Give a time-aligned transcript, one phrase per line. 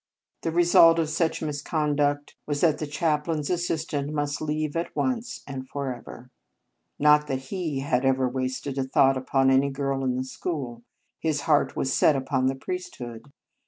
[0.41, 4.41] The result of such miscon 28 tylarianus duct was that the chaplain s assistant must
[4.41, 6.31] leave at once and forever.
[6.97, 10.81] Not that he had ever wasted a thought upon any girl in the school.
[11.19, 13.31] His heart was set upon the priesthood.